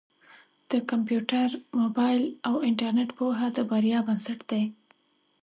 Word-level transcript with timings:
د 0.71 0.71
کمپیوټر، 0.89 1.49
مبایل 1.79 2.23
او 2.47 2.55
انټرنېټ 2.69 3.09
پوهه 3.17 3.47
د 3.57 3.57
بریا 3.69 3.99
بنسټ 4.07 4.39
دی. 4.51 4.63